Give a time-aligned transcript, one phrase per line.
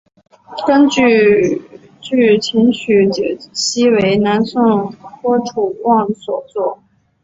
[2.07, 6.79] 据琴曲解析为南宋郭楚望所作。